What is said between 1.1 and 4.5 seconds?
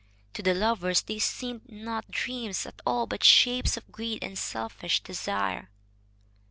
seemed not dreams at all, but shapes of greed and